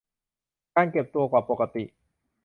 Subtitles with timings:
[0.75, 1.83] การเก็บตัวกว่าปกติ